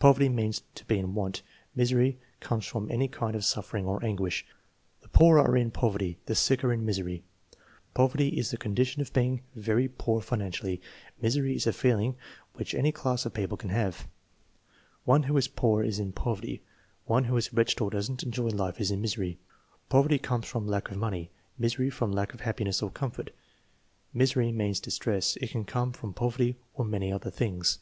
[0.00, 1.42] "Poverty means to be in want;
[1.72, 4.44] misery comes from any kind of suffering or anguish."
[5.02, 7.22] "The poor are in poverty; the sick are in misery."
[7.94, 10.80] "Poverty is the condition of being very poor financially;
[11.22, 12.16] misery is a feeling
[12.54, 14.08] which any class of people can have."
[15.04, 16.60] "One who is poor is in poverty;
[17.04, 19.38] one who is wretched or does n't enjoy life is in misery."
[19.88, 23.30] "Poverty comes from lack of money; misery, from lack of happiness or comfort."
[24.12, 25.36] "Misery means distress.
[25.36, 27.78] It can come from poverty or many other things."